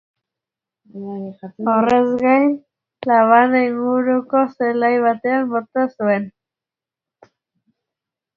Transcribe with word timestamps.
Horrez 1.73 2.07
gain, 2.23 2.47
labana 3.11 3.61
inguruko 3.67 4.41
zelai 4.57 4.91
batean 5.05 5.47
bota 5.53 5.85
zuen. 5.91 6.27